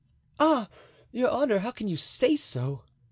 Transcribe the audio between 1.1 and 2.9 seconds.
your honor, how can you say so?"